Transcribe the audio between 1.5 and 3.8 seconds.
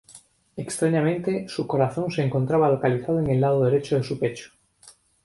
corazón se encontraba localizado en el lado